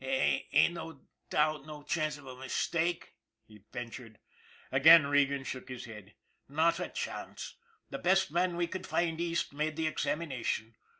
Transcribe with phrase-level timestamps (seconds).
[0.03, 3.13] Ain't no doubt, no chance of a mistake?"
[3.47, 4.15] he ven tured.
[4.71, 6.15] Again Regan shook his head."
[6.49, 7.53] Not a chance.
[7.91, 10.75] The best man we could find East made the examination.